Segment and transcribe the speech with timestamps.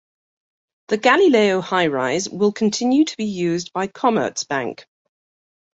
[0.87, 4.85] The Gallileo highrise will continue to be used by Commerzbank.